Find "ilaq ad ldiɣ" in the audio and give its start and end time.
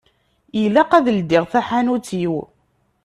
0.61-1.43